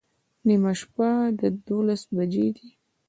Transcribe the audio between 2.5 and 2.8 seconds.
دي